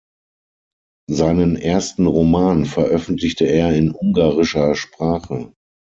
[1.11, 5.53] Seinen ersten Roman veröffentlichte er in ungarischer Sprache.